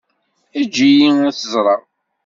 Eǧǧ-iyi 0.59 1.09
ad 1.27 1.33
tt-ẓreɣ. 1.35 1.81